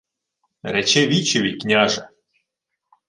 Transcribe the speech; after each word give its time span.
—Речи 0.63 1.07
вічеві, 1.07 1.53
княже! 1.57 2.09